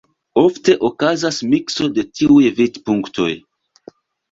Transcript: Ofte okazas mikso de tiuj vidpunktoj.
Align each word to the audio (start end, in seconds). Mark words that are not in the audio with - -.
Ofte 0.43 0.75
okazas 0.89 1.41
mikso 1.51 1.91
de 1.99 2.07
tiuj 2.21 2.41
vidpunktoj. 2.63 3.31